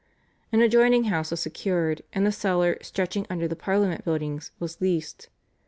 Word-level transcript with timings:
An 0.51 0.61
adjoining 0.61 1.03
house 1.03 1.29
was 1.29 1.41
secured, 1.41 2.01
and 2.11 2.25
the 2.25 2.31
cellar 2.31 2.79
stretching 2.81 3.27
under 3.29 3.47
the 3.47 3.55
Parliament 3.55 4.03
buildings 4.03 4.51
was 4.59 4.81
leased. 4.81 5.29